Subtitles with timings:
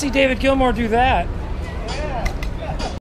[0.00, 1.39] see David Gilmour do that.